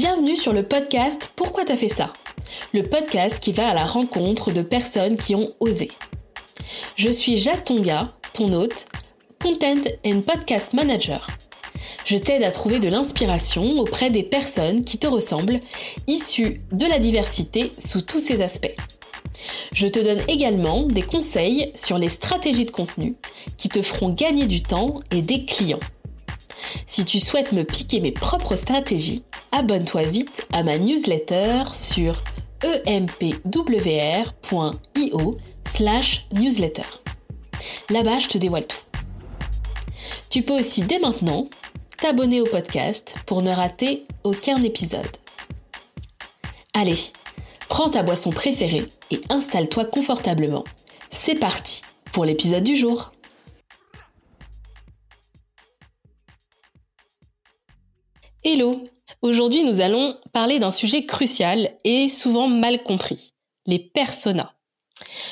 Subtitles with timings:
[0.00, 2.14] Bienvenue sur le podcast Pourquoi t'as fait ça?
[2.72, 5.90] Le podcast qui va à la rencontre de personnes qui ont osé.
[6.96, 8.86] Je suis Jade Tonga, ton hôte,
[9.42, 11.26] Content and Podcast Manager.
[12.06, 15.60] Je t'aide à trouver de l'inspiration auprès des personnes qui te ressemblent,
[16.06, 18.76] issues de la diversité sous tous ses aspects.
[19.74, 23.16] Je te donne également des conseils sur les stratégies de contenu
[23.58, 25.78] qui te feront gagner du temps et des clients.
[26.86, 32.22] Si tu souhaites me piquer mes propres stratégies, abonne-toi vite à ma newsletter sur
[32.86, 33.48] empwr.io
[35.66, 36.84] slash newsletter.
[37.90, 38.82] Là-bas, je te dévoile tout.
[40.30, 41.48] Tu peux aussi dès maintenant
[41.98, 45.06] t'abonner au podcast pour ne rater aucun épisode.
[46.72, 46.98] Allez,
[47.68, 50.64] prends ta boisson préférée et installe-toi confortablement.
[51.10, 53.12] C'est parti pour l'épisode du jour.
[58.42, 58.84] Hello
[59.22, 63.32] Aujourd'hui nous allons parler d'un sujet crucial et souvent mal compris,
[63.66, 64.52] les personas.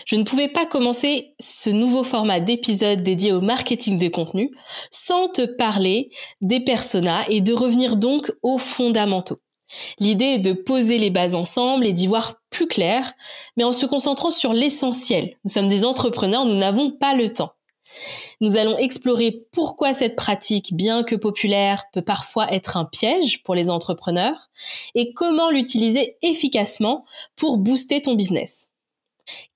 [0.06, 4.50] Je ne pouvais pas commencer ce nouveau format d'épisode dédié au marketing de contenu
[4.90, 9.38] sans te parler des personas et de revenir donc aux fondamentaux.
[9.98, 13.12] L'idée est de poser les bases ensemble et d'y voir plus clair,
[13.56, 15.36] mais en se concentrant sur l'essentiel.
[15.44, 17.52] Nous sommes des entrepreneurs, nous n'avons pas le temps.
[18.40, 23.54] Nous allons explorer pourquoi cette pratique, bien que populaire, peut parfois être un piège pour
[23.54, 24.48] les entrepreneurs
[24.94, 28.70] et comment l'utiliser efficacement pour booster ton business.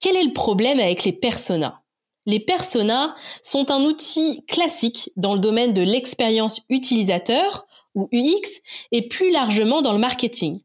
[0.01, 1.83] Quel est le problème avec les personas?
[2.27, 9.09] Les personas sont un outil classique dans le domaine de l'expérience utilisateur ou UX et
[9.09, 10.61] plus largement dans le marketing.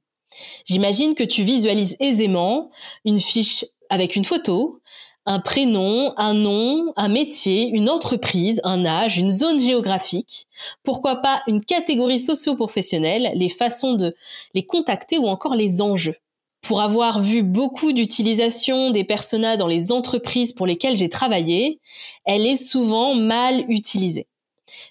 [0.65, 2.69] J'imagine que tu visualises aisément
[3.05, 4.81] une fiche avec une photo,
[5.27, 10.47] un prénom, un nom, un métier, une entreprise, un âge, une zone géographique,
[10.83, 14.15] pourquoi pas une catégorie socio-professionnelle, les façons de
[14.53, 16.15] les contacter ou encore les enjeux.
[16.61, 21.81] Pour avoir vu beaucoup d'utilisation des personas dans les entreprises pour lesquelles j'ai travaillé,
[22.25, 24.27] elle est souvent mal utilisée.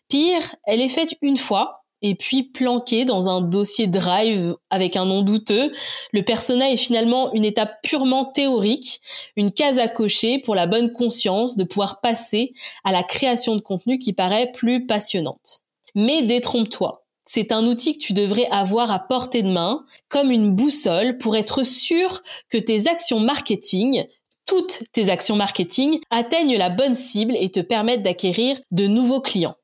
[0.09, 5.05] Pire, elle est faite une fois et puis planqué dans un dossier Drive avec un
[5.05, 5.72] nom douteux.
[6.12, 9.00] Le persona est finalement une étape purement théorique,
[9.37, 12.53] une case à cocher pour la bonne conscience de pouvoir passer
[12.84, 15.62] à la création de contenu qui paraît plus passionnante.
[15.97, 17.05] Mais détrompe-toi.
[17.25, 21.37] C'est un outil que tu devrais avoir à portée de main, comme une boussole, pour
[21.37, 24.06] être sûr que tes actions marketing,
[24.47, 29.56] toutes tes actions marketing, atteignent la bonne cible et te permettent d'acquérir de nouveaux clients.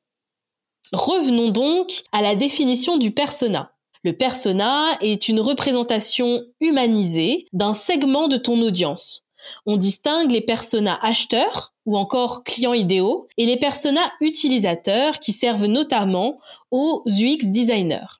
[0.91, 3.71] Revenons donc à la définition du persona.
[4.03, 9.23] Le persona est une représentation humanisée d'un segment de ton audience.
[9.65, 15.65] On distingue les personas acheteurs ou encore clients idéaux et les personas utilisateurs qui servent
[15.65, 16.37] notamment
[16.71, 18.19] aux UX designers.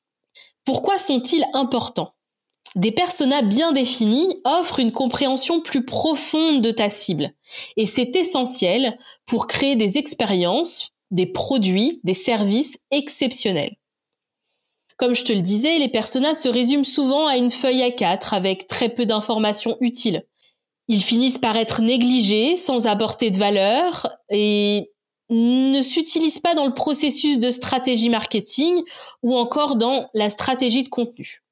[0.66, 2.14] Pourquoi sont-ils importants?
[2.76, 7.34] Des personas bien définis offrent une compréhension plus profonde de ta cible.
[7.78, 13.78] Et c'est essentiel pour créer des expériences des produits, des services exceptionnels.
[14.98, 18.34] Comme je te le disais, les personas se résument souvent à une feuille à quatre
[18.34, 20.26] avec très peu d'informations utiles.
[20.88, 24.92] Ils finissent par être négligés, sans apporter de valeur et
[25.30, 28.82] ne s'utilisent pas dans le processus de stratégie marketing
[29.22, 31.44] ou encore dans la stratégie de contenu.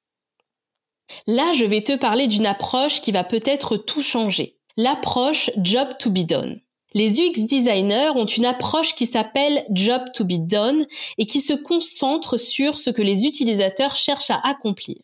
[1.28, 4.58] Là, je vais te parler d'une approche qui va peut-être tout changer.
[4.78, 6.60] L'approche job to be done.
[6.94, 10.86] Les UX designers ont une approche qui s'appelle Job to be done
[11.18, 14.98] et qui se concentre sur ce que les utilisateurs cherchent à accomplir,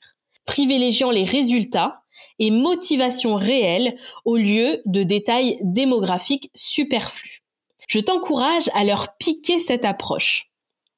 [0.45, 2.01] privilégiant les résultats
[2.39, 7.43] et motivations réelles au lieu de détails démographiques superflus.
[7.87, 10.49] Je t'encourage à leur piquer cette approche.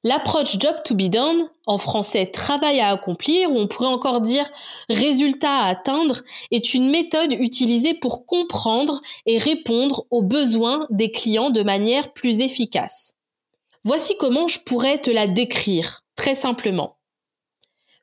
[0.02, 4.50] L'approche job to be done, en français travail à accomplir, ou on pourrait encore dire
[4.88, 11.50] résultat à atteindre, est une méthode utilisée pour comprendre et répondre aux besoins des clients
[11.50, 13.12] de manière plus efficace.
[13.84, 16.96] Voici comment je pourrais te la décrire, très simplement.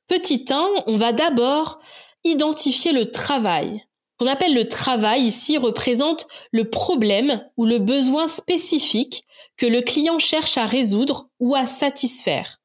[0.07, 1.79] Petit 1, on va d'abord
[2.23, 3.86] identifier le travail.
[4.17, 9.25] Qu'on appelle le travail ici représente le problème ou le besoin spécifique
[9.57, 12.59] que le client cherche à résoudre ou à satisfaire.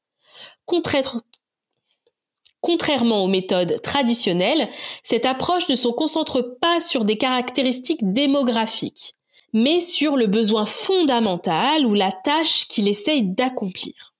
[2.61, 4.69] Contrairement aux méthodes traditionnelles,
[5.03, 9.15] cette approche ne se concentre pas sur des caractéristiques démographiques,
[9.53, 14.15] mais sur le besoin fondamental ou la tâche qu'il essaye d'accomplir.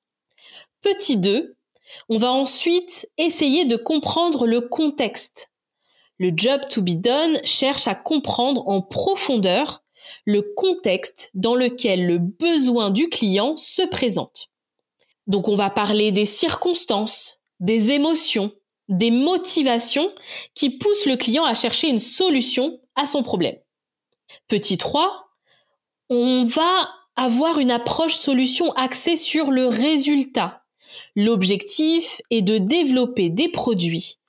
[0.83, 1.57] Petit 2,
[2.09, 5.52] on va ensuite essayer de comprendre le contexte.
[6.23, 9.83] Le job to be done cherche à comprendre en profondeur
[10.25, 14.53] le contexte dans lequel le besoin du client se présente.
[15.27, 18.53] Donc on va parler des circonstances, des émotions,
[18.87, 20.15] des motivations
[20.55, 23.57] qui poussent le client à chercher une solution à son problème.
[24.47, 25.29] Petit 3,
[26.09, 30.63] on va avoir une approche solution axée sur le résultat.
[31.17, 34.21] L'objectif est de développer des produits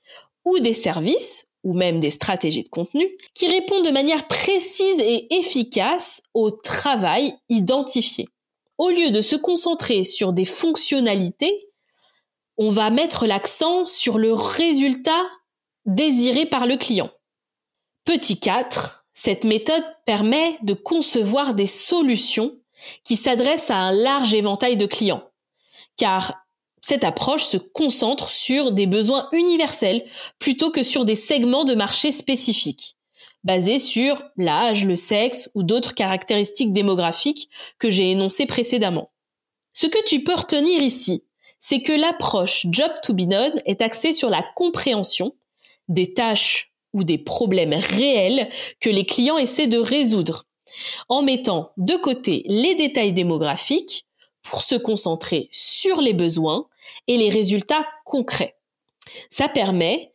[0.43, 5.33] ou des services ou même des stratégies de contenu qui répondent de manière précise et
[5.33, 8.27] efficace au travail identifié.
[8.77, 11.69] Au lieu de se concentrer sur des fonctionnalités,
[12.57, 15.23] on va mettre l'accent sur le résultat
[15.85, 17.09] désiré par le client.
[18.05, 22.57] Petit 4, cette méthode permet de concevoir des solutions
[23.03, 25.23] qui s'adressent à un large éventail de clients.
[25.97, 26.42] Car
[26.83, 30.05] cette approche se concentre sur des besoins universels
[30.37, 32.97] plutôt que sur des segments de marché spécifiques,
[33.45, 37.49] basés sur l'âge, le sexe ou d'autres caractéristiques démographiques
[37.79, 39.11] que j'ai énoncées précédemment.
[39.71, 41.23] Ce que tu peux retenir ici,
[41.57, 45.33] c'est que l'approche Job to be done est axée sur la compréhension
[45.87, 48.49] des tâches ou des problèmes réels
[48.81, 50.43] que les clients essaient de résoudre,
[51.07, 54.05] en mettant de côté les détails démographiques
[54.43, 56.67] pour se concentrer sur les besoins
[57.07, 58.55] et les résultats concrets.
[59.29, 60.11] Ça permet,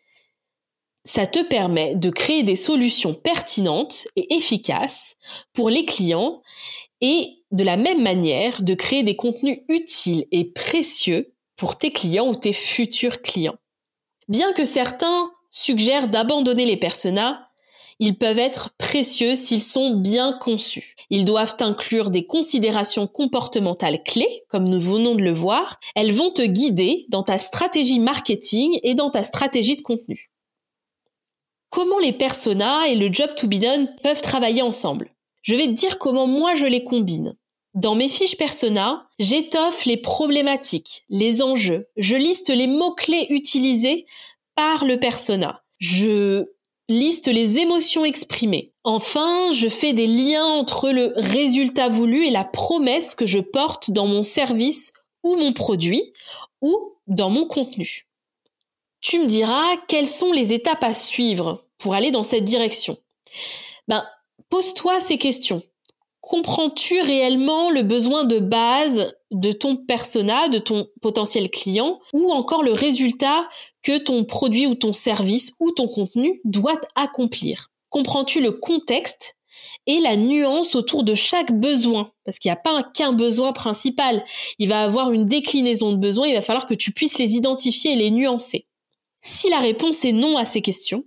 [1.04, 5.16] ça te permet de créer des solutions pertinentes et efficaces
[5.52, 6.42] pour les clients
[7.00, 12.28] et de la même manière de créer des contenus utiles et précieux pour tes clients
[12.28, 13.56] ou tes futurs clients.
[14.28, 17.47] Bien que certains suggèrent d'abandonner les personas,
[17.98, 20.94] ils peuvent être précieux s'ils sont bien conçus.
[21.10, 25.78] Ils doivent inclure des considérations comportementales clés, comme nous venons de le voir.
[25.94, 30.30] Elles vont te guider dans ta stratégie marketing et dans ta stratégie de contenu.
[31.70, 35.10] Comment les personas et le job to be done peuvent travailler ensemble?
[35.42, 37.36] Je vais te dire comment moi je les combine.
[37.74, 44.06] Dans mes fiches persona, j'étoffe les problématiques, les enjeux, je liste les mots-clés utilisés
[44.54, 45.62] par le persona.
[45.78, 46.46] Je
[46.88, 48.72] liste les émotions exprimées.
[48.84, 53.90] Enfin, je fais des liens entre le résultat voulu et la promesse que je porte
[53.90, 54.92] dans mon service
[55.22, 56.12] ou mon produit
[56.60, 58.08] ou dans mon contenu.
[59.00, 62.96] Tu me diras quelles sont les étapes à suivre pour aller dans cette direction?
[63.86, 64.04] Ben,
[64.48, 65.62] pose-toi ces questions.
[66.20, 72.62] Comprends-tu réellement le besoin de base de ton persona, de ton potentiel client, ou encore
[72.62, 73.48] le résultat
[73.82, 79.36] que ton produit ou ton service ou ton contenu doit accomplir Comprends-tu le contexte
[79.86, 82.12] et la nuance autour de chaque besoin?
[82.24, 84.24] Parce qu'il n'y a pas qu'un besoin principal.
[84.58, 87.92] Il va avoir une déclinaison de besoins, il va falloir que tu puisses les identifier
[87.92, 88.66] et les nuancer.
[89.20, 91.04] Si la réponse est non à ces questions,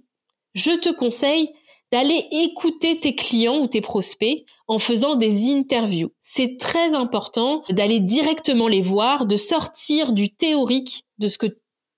[0.53, 1.49] je te conseille
[1.91, 6.11] d'aller écouter tes clients ou tes prospects en faisant des interviews.
[6.19, 11.47] C'est très important d'aller directement les voir, de sortir du théorique de ce que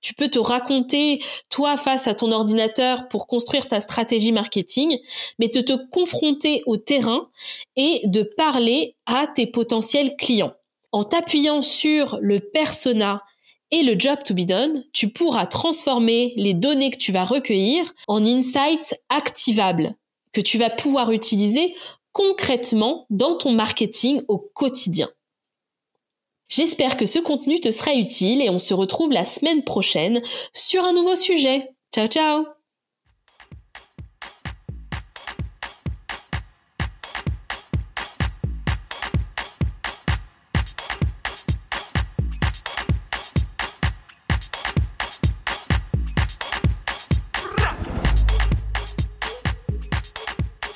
[0.01, 4.99] tu peux te raconter toi face à ton ordinateur pour construire ta stratégie marketing,
[5.39, 7.29] mais de te confronter au terrain
[7.77, 10.53] et de parler à tes potentiels clients.
[10.91, 13.23] En t'appuyant sur le persona
[13.73, 17.91] et le job to be done, tu pourras transformer les données que tu vas recueillir
[18.07, 19.95] en insights activables
[20.31, 21.73] que tu vas pouvoir utiliser
[22.11, 25.09] concrètement dans ton marketing au quotidien.
[26.49, 30.21] J'espère que ce contenu te sera utile et on se retrouve la semaine prochaine
[30.53, 31.71] sur un nouveau sujet.
[31.91, 32.62] Ciao ciao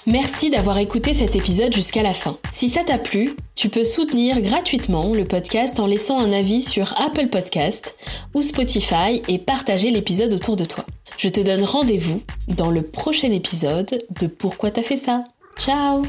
[0.07, 2.37] Merci d'avoir écouté cet épisode jusqu'à la fin.
[2.53, 6.93] Si ça t'a plu, tu peux soutenir gratuitement le podcast en laissant un avis sur
[6.97, 7.97] Apple Podcast
[8.33, 10.85] ou Spotify et partager l'épisode autour de toi.
[11.17, 15.25] Je te donne rendez-vous dans le prochain épisode de Pourquoi t'as fait ça?
[15.57, 16.03] Ciao